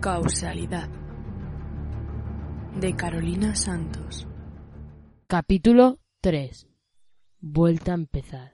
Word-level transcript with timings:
Causalidad 0.00 0.88
de 2.76 2.94
Carolina 2.94 3.56
Santos. 3.56 4.28
Capítulo 5.26 5.98
3. 6.20 6.68
Vuelta 7.40 7.90
a 7.90 7.94
empezar. 7.96 8.52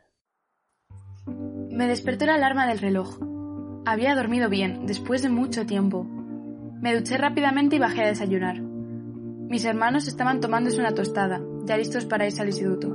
Me 1.71 1.87
despertó 1.87 2.25
la 2.25 2.37
alarma 2.37 2.67
del 2.67 2.79
reloj. 2.79 3.19
Había 3.85 4.15
dormido 4.15 4.49
bien, 4.49 4.87
después 4.87 5.21
de 5.21 5.29
mucho 5.29 5.67
tiempo. 5.67 6.05
Me 6.05 6.97
duché 6.97 7.19
rápidamente 7.19 7.77
y 7.77 7.79
bajé 7.79 8.05
a 8.05 8.09
desayunar. 8.09 8.63
Mis 8.63 9.67
hermanos 9.67 10.09
estaban 10.09 10.41
tomándose 10.41 10.81
una 10.81 10.95
tostada, 10.95 11.43
ya 11.67 11.77
listos 11.77 12.07
para 12.07 12.25
irse 12.25 12.41
al 12.41 12.49
instituto. 12.49 12.89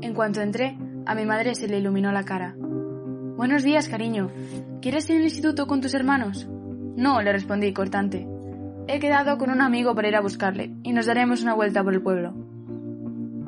En 0.00 0.14
cuanto 0.14 0.40
entré, 0.40 0.78
a 1.04 1.14
mi 1.14 1.26
madre 1.26 1.54
se 1.54 1.68
le 1.68 1.78
iluminó 1.78 2.10
la 2.10 2.24
cara. 2.24 2.56
Buenos 2.56 3.64
días, 3.64 3.90
cariño. 3.90 4.30
¿Quieres 4.80 5.10
ir 5.10 5.18
al 5.18 5.24
instituto 5.24 5.66
con 5.66 5.82
tus 5.82 5.92
hermanos? 5.92 6.48
No, 6.96 7.22
le 7.22 7.32
respondí 7.32 7.72
cortante. 7.72 8.26
He 8.88 8.98
quedado 8.98 9.38
con 9.38 9.50
un 9.50 9.60
amigo 9.60 9.94
para 9.94 10.08
ir 10.08 10.16
a 10.16 10.20
buscarle, 10.20 10.74
y 10.82 10.92
nos 10.92 11.06
daremos 11.06 11.42
una 11.42 11.54
vuelta 11.54 11.82
por 11.84 11.94
el 11.94 12.02
pueblo. 12.02 12.34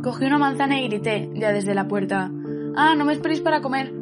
Cogí 0.02 0.24
una 0.24 0.38
manzana 0.38 0.80
y 0.80 0.88
grité, 0.88 1.30
ya 1.34 1.52
desde 1.52 1.74
la 1.74 1.88
puerta. 1.88 2.30
Ah, 2.76 2.94
no 2.96 3.04
me 3.04 3.12
esperéis 3.12 3.40
para 3.40 3.60
comer. 3.60 3.92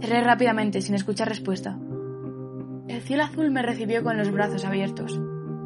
Cerré 0.00 0.22
rápidamente, 0.22 0.80
sin 0.80 0.94
escuchar 0.94 1.28
respuesta. 1.28 1.78
El 2.88 3.00
cielo 3.00 3.22
azul 3.22 3.50
me 3.50 3.62
recibió 3.62 4.02
con 4.02 4.16
los 4.16 4.30
brazos 4.30 4.64
abiertos. 4.64 5.20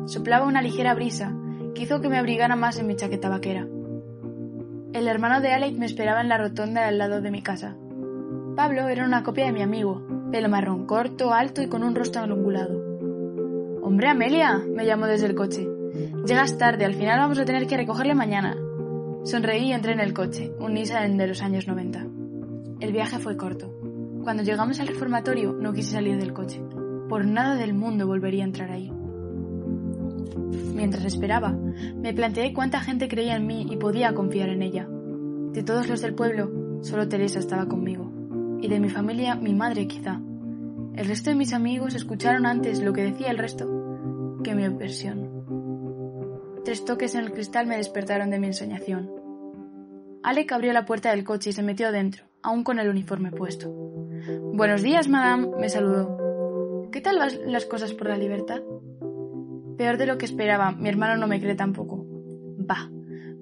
Soplaba 0.07 0.47
una 0.47 0.63
ligera 0.63 0.95
brisa, 0.95 1.35
que 1.75 1.83
hizo 1.83 2.01
que 2.01 2.09
me 2.09 2.19
abrigara 2.19 2.57
más 2.57 2.79
en 2.79 2.87
mi 2.87 2.97
chaqueta 2.97 3.29
vaquera. 3.29 3.67
El 4.93 5.09
hermano 5.09 5.41
de 5.41 5.53
Alec 5.53 5.77
me 5.77 5.87
esperaba 5.87 6.21
en 6.21 6.29
la 6.29 6.39
rotonda 6.39 6.87
al 6.87 6.99
lado 6.99 7.21
de 7.21 7.31
mi 7.31 7.43
casa. 7.43 7.77
Pablo 8.55 8.89
era 8.89 9.05
una 9.05 9.23
copia 9.23 9.47
de 9.47 9.53
mi 9.53 9.63
amigo, 9.63 10.07
pelo 10.31 10.49
marrón 10.49 10.87
corto, 10.87 11.35
alto 11.35 11.63
y 11.63 11.69
con 11.69 11.83
un 11.83 11.95
rostro 11.95 12.23
angulado. 12.23 12.86
Hombre, 13.87 14.09
Amelia, 14.09 14.59
me 14.59 14.85
llamó 14.85 15.07
desde 15.07 15.27
el 15.27 15.37
coche. 15.37 15.65
Llegas 16.27 16.59
tarde, 16.59 16.85
al 16.85 16.95
final 16.95 17.21
vamos 17.21 17.39
a 17.39 17.45
tener 17.45 17.69
que 17.69 17.77
recogerle 17.77 18.17
mañana. 18.17 18.57
Sonreí 19.23 19.67
y 19.67 19.73
entré 19.73 19.93
en 19.93 20.01
el 20.01 20.13
coche, 20.13 20.53
un 20.59 20.75
Nissan 20.75 21.17
de 21.17 21.29
los 21.29 21.41
años 21.41 21.69
90. 21.69 22.05
El 22.81 22.93
viaje 22.93 23.21
fue 23.21 23.37
corto. 23.37 23.73
Cuando 24.25 24.43
llegamos 24.43 24.81
al 24.81 24.89
reformatorio 24.89 25.53
no 25.53 25.73
quise 25.73 25.93
salir 25.93 26.19
del 26.19 26.33
coche. 26.33 26.61
Por 27.09 27.27
nada 27.27 27.55
del 27.55 27.75
mundo 27.75 28.09
volvería 28.09 28.43
a 28.43 28.49
entrar 28.49 28.73
ahí. 28.73 28.91
Mientras 30.75 31.05
esperaba, 31.05 31.53
me 31.53 32.13
planteé 32.13 32.53
cuánta 32.53 32.81
gente 32.81 33.07
creía 33.07 33.37
en 33.37 33.47
mí 33.47 33.69
y 33.71 33.77
podía 33.77 34.15
confiar 34.15 34.49
en 34.49 34.63
ella. 34.63 34.89
De 35.53 35.63
todos 35.63 35.89
los 35.89 36.01
del 36.01 36.15
pueblo, 36.17 36.81
solo 36.83 37.07
Teresa 37.07 37.39
estaba 37.39 37.67
conmigo 37.69 38.11
y 38.61 38.67
de 38.67 38.81
mi 38.81 38.89
familia 38.89 39.37
mi 39.37 39.55
madre 39.55 39.87
quizá. 39.87 40.21
El 40.97 41.07
resto 41.07 41.31
de 41.31 41.37
mis 41.37 41.53
amigos 41.53 41.95
escucharon 41.95 42.47
antes 42.47 42.83
lo 42.83 42.93
que 42.93 43.05
decía 43.05 43.31
el 43.31 43.39
resto 43.39 43.76
que 44.47 44.55
mi 44.55 44.69
versión. 44.69 46.63
Tres 46.65 46.85
toques 46.85 47.17
en 47.17 47.25
el 47.25 47.33
cristal 47.33 47.67
me 47.67 47.79
despertaron 47.79 48.31
de 48.31 48.39
mi 48.39 48.47
ensoñación. 48.47 49.11
Alec 50.23 50.53
abrió 50.53 50.73
la 50.73 50.85
puerta 50.85 51.11
del 51.11 51.25
coche 51.25 51.51
y 51.51 51.53
se 51.53 51.65
metió 51.65 51.91
dentro, 51.91 52.27
aún 52.43 52.63
con 52.63 52.79
el 52.79 52.89
uniforme 52.89 53.33
puesto. 53.33 53.69
Buenos 54.55 54.83
días, 54.83 55.09
madame, 55.09 55.49
me 55.59 55.69
saludó. 55.69 56.89
¿Qué 56.93 57.01
tal 57.01 57.19
van 57.19 57.51
las 57.51 57.67
cosas 57.67 57.93
por 57.93 58.07
la 58.07 58.17
libertad? 58.17 58.61
Peor 59.77 59.97
de 59.97 60.07
lo 60.07 60.17
que 60.17 60.27
esperaba, 60.27 60.71
mi 60.71 60.89
hermano 60.89 61.17
no 61.17 61.27
me 61.27 61.41
cree 61.41 61.57
tampoco. 61.57 62.07
Bah, 62.57 62.89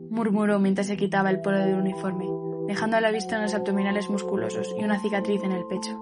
murmuró 0.08 0.58
mientras 0.58 0.86
se 0.86 0.96
quitaba 0.96 1.28
el 1.28 1.42
polo 1.42 1.58
del 1.58 1.74
uniforme 1.74 2.24
dejando 2.66 2.96
a 2.96 3.02
la 3.02 3.10
vista 3.10 3.36
unos 3.36 3.52
abdominales 3.52 4.08
musculosos 4.08 4.74
y 4.78 4.84
una 4.84 4.98
cicatriz 4.98 5.42
en 5.44 5.52
el 5.52 5.66
pecho. 5.66 6.00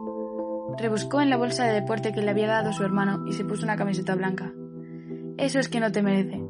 Rebuscó 0.78 1.20
en 1.20 1.28
la 1.28 1.36
bolsa 1.36 1.64
de 1.64 1.74
deporte 1.74 2.12
que 2.12 2.22
le 2.22 2.30
había 2.30 2.46
dado 2.46 2.72
su 2.72 2.84
hermano 2.84 3.26
y 3.26 3.32
se 3.32 3.44
puso 3.44 3.64
una 3.64 3.76
camiseta 3.76 4.14
blanca. 4.14 4.52
Eso 5.42 5.58
es 5.58 5.68
que 5.68 5.80
no 5.80 5.90
te 5.90 6.04
merece. 6.04 6.40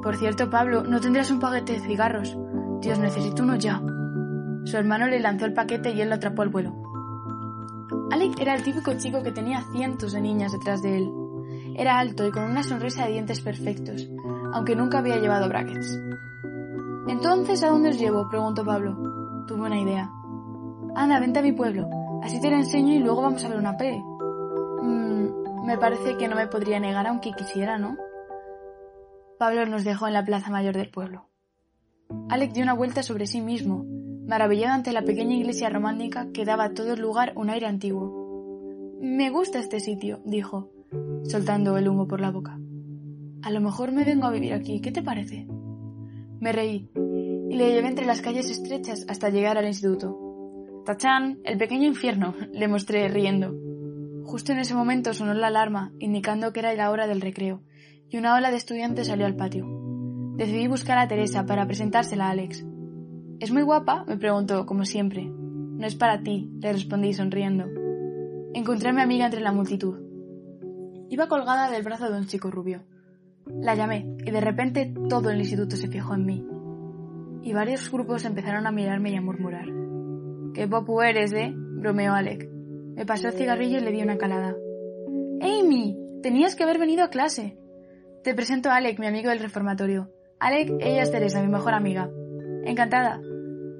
Por 0.00 0.16
cierto, 0.16 0.48
Pablo, 0.48 0.84
¿no 0.84 1.00
tendrás 1.00 1.32
un 1.32 1.40
paquete 1.40 1.72
de 1.72 1.80
cigarros? 1.80 2.38
Dios, 2.80 3.00
necesito 3.00 3.42
uno 3.42 3.56
ya. 3.56 3.82
Su 4.66 4.76
hermano 4.76 5.08
le 5.08 5.18
lanzó 5.18 5.46
el 5.46 5.52
paquete 5.52 5.90
y 5.90 6.00
él 6.00 6.10
lo 6.10 6.14
atrapó 6.14 6.42
al 6.42 6.50
vuelo. 6.50 6.76
Alec 8.12 8.38
era 8.38 8.54
el 8.54 8.62
típico 8.62 8.94
chico 8.94 9.20
que 9.24 9.32
tenía 9.32 9.64
cientos 9.72 10.12
de 10.12 10.20
niñas 10.20 10.52
detrás 10.52 10.80
de 10.80 10.98
él. 10.98 11.10
Era 11.76 11.98
alto 11.98 12.24
y 12.24 12.30
con 12.30 12.44
una 12.44 12.62
sonrisa 12.62 13.04
de 13.04 13.14
dientes 13.14 13.40
perfectos, 13.40 14.08
aunque 14.52 14.76
nunca 14.76 14.98
había 14.98 15.18
llevado 15.18 15.48
brackets. 15.48 16.00
Entonces, 17.08 17.64
¿a 17.64 17.70
dónde 17.70 17.88
os 17.88 17.98
llevo? 17.98 18.28
preguntó 18.30 18.64
Pablo. 18.64 19.44
Tuve 19.48 19.62
una 19.62 19.80
idea. 19.80 20.08
Anda, 20.94 21.18
vente 21.18 21.40
a 21.40 21.42
mi 21.42 21.50
pueblo. 21.50 21.88
Así 22.22 22.40
te 22.40 22.48
lo 22.48 22.58
enseño 22.58 22.94
y 22.94 23.00
luego 23.00 23.22
vamos 23.22 23.44
a 23.44 23.48
ver 23.48 23.58
una 23.58 23.76
peli. 23.76 24.00
Me 25.64 25.78
parece 25.78 26.16
que 26.18 26.28
no 26.28 26.36
me 26.36 26.46
podría 26.46 26.78
negar 26.78 27.06
aunque 27.06 27.32
quisiera, 27.32 27.78
¿no? 27.78 27.96
Pablo 29.38 29.64
nos 29.66 29.82
dejó 29.82 30.06
en 30.06 30.12
la 30.12 30.24
plaza 30.24 30.50
mayor 30.50 30.76
del 30.76 30.90
pueblo. 30.90 31.28
Alec 32.28 32.52
dio 32.52 32.62
una 32.62 32.74
vuelta 32.74 33.02
sobre 33.02 33.26
sí 33.26 33.40
mismo, 33.40 33.86
maravillado 34.26 34.74
ante 34.74 34.92
la 34.92 35.02
pequeña 35.02 35.36
iglesia 35.36 35.70
romántica 35.70 36.28
que 36.32 36.44
daba 36.44 36.64
a 36.64 36.74
todo 36.74 36.92
el 36.92 37.00
lugar 37.00 37.32
un 37.36 37.48
aire 37.48 37.66
antiguo. 37.66 38.98
Me 39.00 39.30
gusta 39.30 39.58
este 39.58 39.80
sitio, 39.80 40.20
dijo, 40.24 40.70
soltando 41.24 41.78
el 41.78 41.88
humo 41.88 42.06
por 42.06 42.20
la 42.20 42.30
boca. 42.30 42.58
A 43.42 43.50
lo 43.50 43.60
mejor 43.60 43.92
me 43.92 44.04
vengo 44.04 44.26
a 44.26 44.30
vivir 44.30 44.52
aquí, 44.52 44.80
¿qué 44.80 44.92
te 44.92 45.02
parece? 45.02 45.46
Me 46.40 46.52
reí 46.52 46.90
y 47.48 47.56
le 47.56 47.72
llevé 47.72 47.88
entre 47.88 48.06
las 48.06 48.20
calles 48.20 48.50
estrechas 48.50 49.06
hasta 49.08 49.30
llegar 49.30 49.56
al 49.56 49.66
instituto. 49.66 50.82
¡Tachán! 50.84 51.38
El 51.44 51.56
pequeño 51.56 51.86
infierno, 51.86 52.34
le 52.52 52.68
mostré 52.68 53.08
riendo. 53.08 53.54
Justo 54.24 54.52
en 54.52 54.58
ese 54.58 54.74
momento 54.74 55.14
sonó 55.14 55.34
la 55.34 55.48
alarma, 55.48 55.92
indicando 55.98 56.52
que 56.52 56.60
era 56.60 56.74
la 56.74 56.90
hora 56.90 57.06
del 57.06 57.20
recreo, 57.20 57.62
y 58.08 58.16
una 58.16 58.34
ola 58.34 58.50
de 58.50 58.56
estudiantes 58.56 59.06
salió 59.06 59.26
al 59.26 59.36
patio. 59.36 59.66
Decidí 60.36 60.66
buscar 60.66 60.98
a 60.98 61.08
Teresa 61.08 61.46
para 61.46 61.66
presentársela 61.66 62.26
a 62.26 62.30
Alex. 62.30 62.64
¿Es 63.40 63.50
muy 63.50 63.62
guapa? 63.62 64.04
me 64.06 64.16
preguntó, 64.16 64.66
como 64.66 64.84
siempre. 64.84 65.24
No 65.26 65.86
es 65.86 65.94
para 65.94 66.22
ti, 66.22 66.50
le 66.60 66.72
respondí 66.72 67.12
sonriendo. 67.12 67.66
Encontré 68.54 68.90
a 68.90 68.92
mi 68.92 69.02
amiga 69.02 69.26
entre 69.26 69.40
la 69.40 69.52
multitud. 69.52 69.98
Iba 71.10 71.28
colgada 71.28 71.70
del 71.70 71.82
brazo 71.82 72.10
de 72.10 72.18
un 72.18 72.26
chico 72.26 72.50
rubio. 72.50 72.82
La 73.46 73.74
llamé, 73.74 74.16
y 74.24 74.30
de 74.30 74.40
repente 74.40 74.94
todo 75.08 75.30
el 75.30 75.38
instituto 75.38 75.76
se 75.76 75.88
fijó 75.88 76.14
en 76.14 76.24
mí 76.24 76.46
y 77.44 77.52
varios 77.52 77.90
grupos 77.92 78.24
empezaron 78.24 78.66
a 78.66 78.72
mirarme 78.72 79.10
y 79.10 79.16
a 79.16 79.20
murmurar. 79.20 79.66
¡Qué 80.54 80.66
popu 80.66 81.02
eres, 81.02 81.32
eh! 81.34 81.52
bromeó 81.54 82.14
Alec. 82.14 82.48
Me 82.94 83.06
pasó 83.06 83.28
el 83.28 83.34
cigarrillo 83.34 83.78
y 83.78 83.80
le 83.80 83.90
di 83.90 84.02
una 84.02 84.18
calada. 84.18 84.54
¡Amy! 85.40 85.98
Tenías 86.22 86.54
que 86.54 86.62
haber 86.62 86.78
venido 86.78 87.04
a 87.04 87.10
clase. 87.10 87.58
Te 88.22 88.34
presento 88.34 88.70
a 88.70 88.76
Alec, 88.76 88.98
mi 88.98 89.06
amigo 89.06 89.30
del 89.30 89.40
reformatorio. 89.40 90.10
Alec, 90.38 90.70
ella 90.80 91.02
es 91.02 91.10
Teresa, 91.10 91.42
mi 91.42 91.48
mejor 91.48 91.74
amiga. 91.74 92.08
Encantada. 92.64 93.20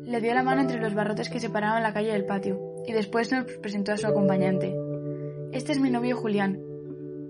Le 0.04 0.20
dio 0.20 0.34
la 0.34 0.42
mano 0.42 0.60
entre 0.60 0.80
los 0.80 0.94
barrotes 0.94 1.30
que 1.30 1.40
separaban 1.40 1.82
la 1.82 1.94
calle 1.94 2.12
del 2.12 2.26
patio, 2.26 2.60
y 2.86 2.92
después 2.92 3.32
nos 3.32 3.44
presentó 3.44 3.92
a 3.92 3.96
su 3.96 4.06
acompañante. 4.06 4.74
Este 5.52 5.72
es 5.72 5.80
mi 5.80 5.90
novio 5.90 6.16
Julián. 6.16 6.60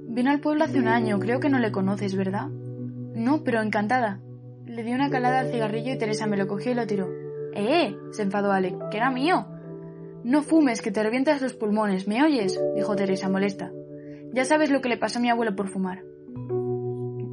Vino 0.08 0.30
al 0.30 0.40
pueblo 0.40 0.64
hace 0.64 0.78
un 0.78 0.88
año, 0.88 1.18
creo 1.18 1.38
que 1.38 1.48
no 1.48 1.58
le 1.58 1.70
conoces, 1.70 2.16
¿verdad? 2.16 2.48
No, 2.48 3.44
pero 3.44 3.62
encantada. 3.62 4.20
Le 4.66 4.82
di 4.82 4.92
una 4.92 5.10
calada 5.10 5.40
al 5.40 5.52
cigarrillo 5.52 5.92
y 5.92 5.98
Teresa 5.98 6.26
me 6.26 6.36
lo 6.36 6.48
cogió 6.48 6.72
y 6.72 6.74
lo 6.74 6.86
tiró. 6.86 7.08
¡Eh! 7.54 7.94
se 8.10 8.22
enfadó 8.22 8.50
Alec, 8.50 8.88
que 8.90 8.96
era 8.96 9.10
mío. 9.10 9.46
No 10.24 10.42
fumes, 10.42 10.80
que 10.80 10.90
te 10.90 11.02
revientas 11.02 11.42
los 11.42 11.52
pulmones, 11.52 12.08
¿me 12.08 12.22
oyes? 12.22 12.58
dijo 12.74 12.96
Teresa, 12.96 13.28
molesta. 13.28 13.70
Ya 14.32 14.46
sabes 14.46 14.70
lo 14.70 14.80
que 14.80 14.88
le 14.88 14.96
pasó 14.96 15.18
a 15.18 15.22
mi 15.22 15.28
abuelo 15.28 15.54
por 15.54 15.68
fumar. 15.68 16.02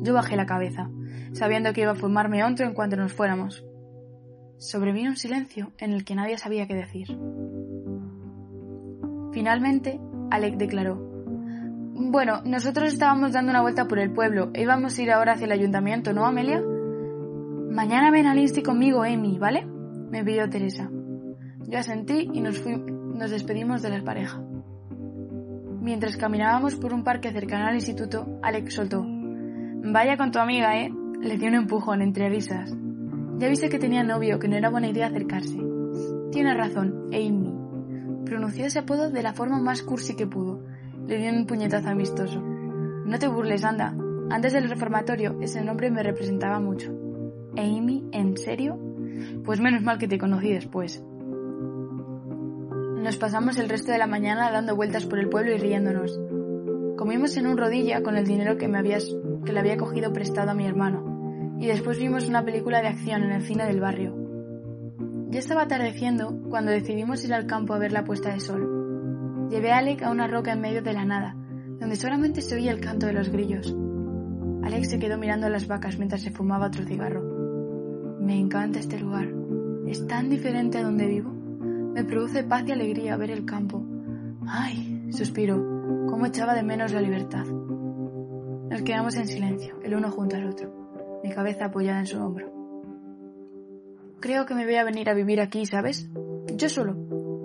Yo 0.02 0.14
bajé 0.14 0.36
la 0.36 0.46
cabeza, 0.46 0.90
sabiendo 1.32 1.72
que 1.72 1.82
iba 1.82 1.92
a 1.92 1.96
fumarme 1.96 2.44
otro 2.44 2.66
en 2.66 2.74
cuanto 2.74 2.98
nos 2.98 3.14
fuéramos. 3.14 3.64
Sobrevino 4.58 5.12
un 5.12 5.16
silencio 5.16 5.72
en 5.78 5.94
el 5.94 6.04
que 6.04 6.16
nadie 6.16 6.38
sabía 6.38 6.68
qué 6.68 6.76
decir. 6.76 7.18
Finalmente, 9.32 10.02
Alec 10.30 10.58
declaró. 10.58 10.98
Bueno, 11.94 12.42
nosotros 12.44 12.92
estábamos 12.92 13.32
dando 13.32 13.52
una 13.52 13.62
vuelta 13.62 13.88
por 13.88 14.00
el 14.00 14.12
pueblo 14.12 14.52
e 14.54 14.64
íbamos 14.64 14.98
a 14.98 15.02
ir 15.02 15.12
ahora 15.12 15.34
hacia 15.34 15.46
el 15.46 15.54
ayuntamiento, 15.54 16.12
¿no, 16.12 16.26
Amelia? 16.26 16.62
Mañana 16.62 18.12
ven 18.12 18.28
al 18.28 18.38
Insti 18.38 18.64
conmigo, 18.64 19.04
Amy, 19.04 19.40
¿vale? 19.40 19.66
Me 19.66 20.26
pidió 20.26 20.50
Teresa. 20.50 20.92
Yo 21.72 21.80
asentí 21.80 22.30
y 22.34 22.42
nos, 22.42 22.62
nos 22.68 23.32
despedimos 23.32 23.82
de 23.82 23.90
la 23.92 24.04
pareja. 24.04 24.44
Mientras 25.80 26.18
caminábamos 26.18 26.76
por 26.76 26.94
un 26.94 27.06
parque 27.06 27.32
cercano 27.32 27.66
al 27.66 27.76
instituto, 27.76 28.40
Alex 28.44 28.74
soltó. 28.74 29.06
Vaya 29.08 30.18
con 30.18 30.32
tu 30.32 30.40
amiga, 30.40 30.78
¿eh? 30.78 30.94
Le 31.22 31.38
dio 31.38 31.48
un 31.48 31.56
empujón 31.56 32.02
entre 32.02 32.28
risas. 32.28 32.76
Ya 33.38 33.48
viste 33.48 33.70
que 33.70 33.80
tenía 33.80 34.04
novio, 34.04 34.38
que 34.38 34.50
no 34.50 34.58
era 34.58 34.70
buena 34.70 34.90
idea 34.90 35.08
acercarse. 35.08 35.58
Tienes 36.34 36.58
razón, 36.58 37.10
Amy. 37.14 37.56
Pronunció 38.26 38.66
ese 38.66 38.80
apodo 38.80 39.10
de 39.10 39.24
la 39.24 39.32
forma 39.32 39.62
más 39.62 39.82
cursi 39.82 40.18
que 40.18 40.28
pudo. 40.28 40.62
Le 41.08 41.20
dio 41.20 41.32
un 41.32 41.46
puñetazo 41.46 41.88
amistoso. 41.88 42.42
No 42.42 43.18
te 43.18 43.30
burles, 43.30 43.64
anda. 43.64 43.96
Antes 44.30 44.52
del 44.52 44.70
reformatorio, 44.70 45.38
ese 45.40 45.64
nombre 45.64 45.90
me 45.90 46.04
representaba 46.04 46.60
mucho. 46.60 46.92
Amy, 47.56 48.10
¿en 48.12 48.36
serio? 48.36 48.78
Pues 49.46 49.62
menos 49.62 49.84
mal 49.84 49.98
que 49.98 50.10
te 50.10 50.18
conocí 50.18 50.52
después. 50.52 51.02
Nos 53.02 53.18
pasamos 53.18 53.58
el 53.58 53.68
resto 53.68 53.92
de 53.92 53.98
la 53.98 54.06
mañana 54.06 54.52
dando 54.52 54.76
vueltas 54.76 55.08
por 55.08 55.18
el 55.18 55.28
pueblo 55.28 55.52
y 55.52 55.58
riéndonos. 55.58 56.20
Comimos 56.98 57.36
en 57.36 57.48
un 57.48 57.58
rodilla 57.58 58.04
con 58.04 58.16
el 58.16 58.28
dinero 58.28 58.58
que, 58.58 58.68
me 58.68 58.78
habías, 58.78 59.08
que 59.44 59.52
le 59.52 59.60
había 59.60 59.76
cogido 59.76 60.14
prestado 60.14 60.52
a 60.52 60.54
mi 60.54 60.68
hermano 60.68 61.58
y 61.60 61.66
después 61.66 61.98
vimos 61.98 62.30
una 62.30 62.46
película 62.46 62.80
de 62.80 62.90
acción 62.90 63.24
en 63.24 63.32
el 63.32 63.42
cine 63.42 63.66
del 63.66 63.80
barrio. 63.80 64.16
Ya 65.30 65.40
estaba 65.40 65.64
atardeciendo 65.64 66.44
cuando 66.48 66.70
decidimos 66.70 67.26
ir 67.26 67.34
al 67.34 67.48
campo 67.48 67.74
a 67.74 67.80
ver 67.80 67.92
la 67.92 68.04
puesta 68.04 68.32
de 68.32 68.40
sol. 68.40 69.48
Llevé 69.50 69.72
a 69.72 69.80
Alec 69.80 70.04
a 70.04 70.12
una 70.12 70.28
roca 70.28 70.54
en 70.54 70.62
medio 70.62 70.84
de 70.84 70.94
la 70.94 71.04
nada, 71.04 71.36
donde 71.80 71.96
solamente 71.96 72.44
se 72.44 72.54
oía 72.54 72.72
el 72.72 72.82
canto 72.82 73.08
de 73.08 73.14
los 73.14 73.30
grillos. 73.30 73.76
Alex 74.62 74.92
se 74.92 75.00
quedó 75.00 75.18
mirando 75.18 75.48
a 75.48 75.50
las 75.50 75.68
vacas 75.68 75.98
mientras 75.98 76.22
se 76.22 76.30
fumaba 76.30 76.68
otro 76.68 76.86
cigarro. 76.86 77.24
Me 78.20 78.38
encanta 78.38 78.78
este 78.78 79.00
lugar. 79.00 79.28
Es 79.88 80.06
tan 80.06 80.30
diferente 80.30 80.78
a 80.78 80.84
donde 80.84 81.08
vivo. 81.08 81.41
Me 81.94 82.04
produce 82.04 82.44
paz 82.44 82.64
y 82.68 82.72
alegría 82.72 83.18
ver 83.18 83.32
el 83.32 83.46
campo. 83.46 83.84
¡Ay! 84.48 85.12
suspiro, 85.12 85.56
cómo 86.08 86.26
echaba 86.26 86.54
de 86.54 86.64
menos 86.64 86.94
la 86.94 87.02
libertad. 87.02 87.46
Nos 87.46 88.82
quedamos 88.84 89.16
en 89.18 89.28
silencio, 89.28 89.80
el 89.84 89.94
uno 89.94 90.10
junto 90.10 90.38
al 90.38 90.48
otro, 90.48 91.20
mi 91.24 91.30
cabeza 91.32 91.66
apoyada 91.66 92.00
en 92.00 92.08
su 92.08 92.18
hombro. 92.18 92.50
Creo 94.22 94.46
que 94.46 94.56
me 94.56 94.66
voy 94.66 94.76
a 94.76 94.84
venir 94.84 95.10
a 95.10 95.14
vivir 95.14 95.42
aquí, 95.42 95.66
¿sabes? 95.66 96.10
Yo 96.56 96.70
solo, 96.70 96.96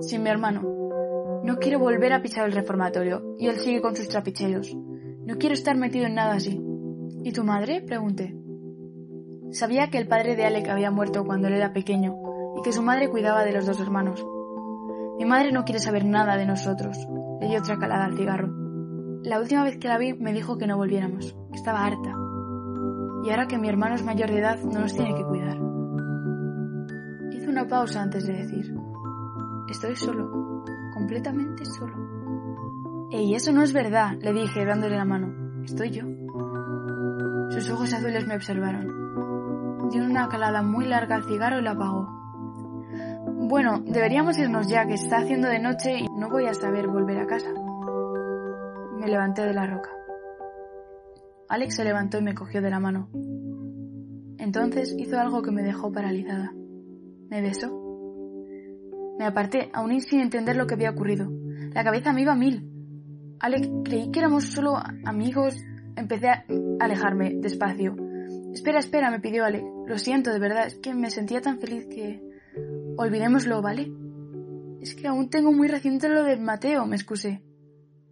sin 0.01 0.23
mi 0.23 0.31
hermano. 0.31 0.63
No 1.43 1.57
quiero 1.57 1.79
volver 1.79 2.13
a 2.13 2.23
pisar 2.23 2.47
el 2.47 2.53
reformatorio, 2.53 3.35
y 3.39 3.49
él 3.49 3.57
sigue 3.57 3.81
con 3.81 3.97
sus 3.97 4.09
trapicheos. 4.09 4.75
No 4.75 5.37
quiero 5.39 5.55
estar 5.55 5.77
metido 5.77 6.07
en 6.07 6.15
nada 6.15 6.35
así. 6.35 6.61
¿Y 7.25 7.33
tu 7.33 7.43
madre? 7.43 7.81
pregunté. 7.81 8.37
Sabía 9.51 9.91
que 9.91 9.99
el 9.99 10.07
padre 10.07 10.37
de 10.37 10.45
Alec 10.45 10.69
había 10.69 10.91
muerto 10.91 11.25
cuando 11.25 11.49
él 11.49 11.55
era 11.55 11.73
pequeño 11.73 12.17
y 12.57 12.63
que 12.63 12.73
su 12.73 12.83
madre 12.83 13.09
cuidaba 13.09 13.45
de 13.45 13.53
los 13.53 13.67
dos 13.67 13.81
hermanos. 13.81 14.25
Mi 15.19 15.25
madre 15.25 15.51
no 15.51 15.65
quiere 15.65 15.81
saber 15.81 16.05
nada 16.05 16.37
de 16.37 16.47
nosotros, 16.47 16.99
le 17.41 17.49
dio 17.49 17.59
otra 17.59 17.79
calada 17.79 18.05
al 18.05 18.17
cigarro. 18.17 18.49
La 19.23 19.41
última 19.41 19.65
vez 19.65 19.79
que 19.79 19.89
la 19.89 19.99
vi 19.99 20.13
me 20.15 20.33
dijo 20.33 20.59
que 20.59 20.67
no 20.67 20.77
volviéramos, 20.77 21.37
que 21.51 21.57
estaba 21.57 21.85
harta. 21.85 22.15
Y 23.25 23.31
ahora 23.31 23.47
que 23.49 23.59
mi 23.59 23.69
hermano 23.69 23.95
es 23.95 24.05
mayor 24.05 24.31
de 24.31 24.39
edad 24.39 24.59
no 24.63 24.81
nos 24.81 24.95
tiene 24.95 25.15
que 25.15 25.25
cuidar. 25.25 25.57
Hizo 27.33 27.51
una 27.51 27.67
pausa 27.67 28.03
antes 28.03 28.27
de 28.27 28.35
decir, 28.35 28.75
estoy 29.69 29.97
solo, 29.97 30.63
completamente 30.95 31.65
solo. 31.65 33.09
Ey, 33.11 33.35
eso 33.35 33.53
no 33.53 33.63
es 33.63 33.73
verdad, 33.73 34.13
le 34.21 34.33
dije 34.33 34.65
dándole 34.65 34.97
la 34.97 35.05
mano. 35.05 35.63
Estoy 35.65 35.91
yo. 35.91 36.05
Sus 37.51 37.71
ojos 37.71 37.93
azules 37.93 38.27
me 38.27 38.37
observaron. 38.37 39.89
Dio 39.91 40.05
una 40.05 40.29
calada 40.29 40.63
muy 40.63 40.87
larga 40.87 41.17
al 41.17 41.25
cigarro 41.25 41.59
y 41.59 41.63
lo 41.63 41.71
apagó. 41.71 42.06
Bueno, 43.39 43.81
deberíamos 43.85 44.39
irnos 44.39 44.69
ya, 44.69 44.87
que 44.87 44.95
está 44.95 45.19
haciendo 45.19 45.49
de 45.49 45.59
noche 45.59 45.99
y 45.99 46.09
no 46.19 46.29
voy 46.31 46.47
a 46.47 46.55
saber 46.55 46.89
volver 46.89 47.19
a 47.19 47.27
casa. 47.27 47.53
Me 48.99 49.09
levanté 49.09 49.43
de 49.43 49.55
la 49.55 49.67
roca. 49.67 49.91
Alex 51.49 51.77
se 51.77 51.85
levantó 51.85 52.19
y 52.19 52.23
me 52.23 52.35
cogió 52.35 52.61
de 52.61 52.71
la 52.71 52.81
mano. 52.81 53.09
Entonces 54.39 54.95
hizo 54.99 55.19
algo 55.19 55.43
que 55.43 55.53
me 55.53 55.63
dejó 55.63 55.93
paralizada. 55.93 56.53
Me 57.29 57.41
besó. 57.41 57.71
Me 59.19 59.25
aparté, 59.25 59.71
aún 59.73 60.01
sin 60.01 60.21
entender 60.21 60.57
lo 60.57 60.67
que 60.67 60.75
había 60.75 60.91
ocurrido. 60.91 61.31
La 61.73 61.85
cabeza 61.85 62.13
me 62.13 62.23
iba 62.23 62.33
a 62.33 62.37
mil. 62.37 62.71
Alex, 63.39 63.71
creí 63.85 64.11
que 64.11 64.19
éramos 64.19 64.45
solo 64.45 64.77
amigos 65.05 65.57
Empecé 65.97 66.29
a 66.29 66.45
alejarme 66.79 67.33
despacio. 67.37 67.97
Espera, 68.53 68.79
espera, 68.79 69.11
me 69.11 69.21
pidió 69.21 69.45
Ale. 69.45 69.65
Lo 69.87 69.99
siento, 69.99 70.31
de 70.31 70.39
verdad, 70.39 70.67
es 70.67 70.75
que 70.77 70.95
me 70.95 71.11
sentía 71.11 71.41
tan 71.41 71.59
feliz 71.59 71.87
que... 71.87 72.23
Olvidémoslo, 72.99 73.61
¿vale? 73.63 73.93
Es 74.81 74.95
que 74.95 75.07
aún 75.07 75.29
tengo 75.29 75.53
muy 75.53 75.69
reciente 75.69 76.09
lo 76.09 76.23
de 76.25 76.37
Mateo, 76.37 76.87
me 76.87 76.97
excusé. 76.97 77.43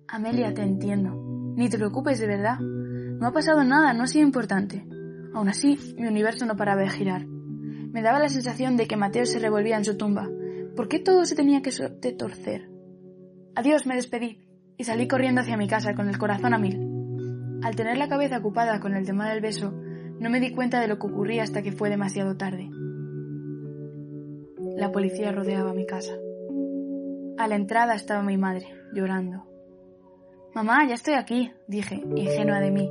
Amelia, 0.08 0.52
te 0.52 0.62
entiendo. 0.62 1.14
Ni 1.56 1.68
te 1.68 1.78
preocupes, 1.78 2.18
de 2.18 2.26
verdad. 2.26 2.58
No 2.60 3.26
ha 3.26 3.32
pasado 3.32 3.64
nada, 3.64 3.92
no 3.94 4.02
ha 4.02 4.06
sido 4.06 4.26
importante. 4.26 4.86
Aún 5.32 5.48
así, 5.48 5.78
mi 5.96 6.06
universo 6.06 6.46
no 6.46 6.56
paraba 6.56 6.82
de 6.82 6.90
girar. 6.90 7.26
Me 7.26 8.02
daba 8.02 8.18
la 8.18 8.28
sensación 8.28 8.76
de 8.76 8.86
que 8.86 8.96
Mateo 8.96 9.24
se 9.24 9.38
revolvía 9.38 9.76
en 9.76 9.84
su 9.84 9.96
tumba. 9.96 10.28
¿Por 10.76 10.88
qué 10.88 10.98
todo 10.98 11.24
se 11.24 11.36
tenía 11.36 11.62
que 11.62 11.70
torcer? 12.12 12.68
Adiós, 13.54 13.86
me 13.86 13.94
despedí 13.94 14.40
y 14.76 14.84
salí 14.84 15.06
corriendo 15.06 15.40
hacia 15.40 15.56
mi 15.56 15.68
casa 15.68 15.94
con 15.94 16.08
el 16.08 16.18
corazón 16.18 16.54
a 16.54 16.58
mil. 16.58 17.60
Al 17.62 17.76
tener 17.76 17.96
la 17.96 18.08
cabeza 18.08 18.38
ocupada 18.38 18.80
con 18.80 18.94
el 18.94 19.06
tema 19.06 19.30
del 19.30 19.40
beso, 19.40 19.72
no 20.20 20.28
me 20.28 20.40
di 20.40 20.52
cuenta 20.52 20.80
de 20.80 20.88
lo 20.88 20.98
que 20.98 21.06
ocurría 21.06 21.42
hasta 21.42 21.62
que 21.62 21.72
fue 21.72 21.88
demasiado 21.88 22.36
tarde. 22.36 22.68
La 24.76 24.90
policía 24.90 25.30
rodeaba 25.30 25.72
mi 25.72 25.86
casa. 25.86 26.14
A 27.38 27.46
la 27.46 27.54
entrada 27.54 27.94
estaba 27.94 28.22
mi 28.22 28.36
madre, 28.36 28.66
llorando. 28.92 29.44
Mamá, 30.52 30.86
ya 30.86 30.94
estoy 30.94 31.14
aquí, 31.14 31.52
dije, 31.68 32.02
ingenua 32.16 32.60
de 32.60 32.70
mí, 32.70 32.90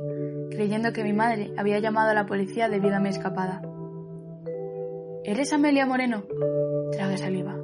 creyendo 0.50 0.92
que 0.92 1.04
mi 1.04 1.12
madre 1.12 1.52
había 1.58 1.78
llamado 1.80 2.10
a 2.10 2.14
la 2.14 2.26
policía 2.26 2.68
debido 2.68 2.96
a 2.96 3.00
mi 3.00 3.10
escapada. 3.10 3.62
¿Eres 5.24 5.52
Amelia 5.52 5.86
Moreno? 5.86 6.24
Tragué 6.92 7.18
saliva. 7.18 7.56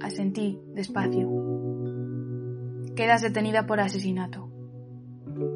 Asentí, 0.00 0.60
despacio. 0.74 1.30
Quedas 2.94 3.22
detenida 3.22 3.66
por 3.66 3.80
asesinato. 3.80 4.50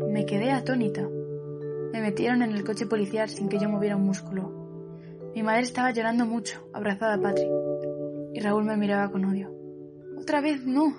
Me 0.09 0.25
quedé 0.25 0.51
atónita. 0.51 1.07
Me 1.93 2.01
metieron 2.01 2.43
en 2.43 2.53
el 2.53 2.65
coche 2.65 2.87
policial 2.87 3.29
sin 3.29 3.49
que 3.49 3.59
yo 3.59 3.69
moviera 3.69 3.97
un 3.97 4.05
músculo. 4.05 4.66
Mi 5.37 5.43
madre 5.43 5.63
estaba 5.65 5.91
llorando 5.91 6.25
mucho, 6.25 6.67
abrazada 6.73 7.17
a 7.17 7.21
Patrick, 7.21 7.51
y 8.33 8.41
Raúl 8.41 8.65
me 8.65 8.79
miraba 8.79 9.13
con 9.13 9.27
odio. 9.27 9.53
Otra 10.19 10.41
vez 10.41 10.65
no. 10.65 10.97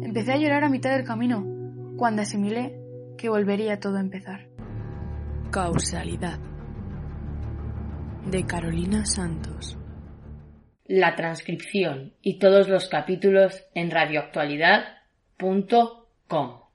Empecé 0.00 0.34
a 0.34 0.36
llorar 0.36 0.62
a 0.62 0.68
mitad 0.68 0.96
del 0.96 1.04
camino, 1.04 1.44
cuando 1.96 2.22
asimilé 2.22 2.78
que 3.18 3.28
volvería 3.28 3.80
todo 3.80 3.96
a 3.96 4.00
empezar. 4.00 4.46
Causalidad 5.50 6.38
de 8.30 8.46
Carolina 8.46 9.04
Santos. 9.04 9.76
La 10.84 11.16
transcripción 11.16 12.12
y 12.22 12.38
todos 12.38 12.68
los 12.68 12.88
capítulos 12.88 13.64
en 13.74 13.90
radioactualidad.com. 13.90 16.60